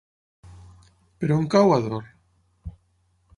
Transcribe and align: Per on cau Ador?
Per 1.23 1.29
on 1.35 1.45
cau 1.57 1.75
Ador? 1.77 2.09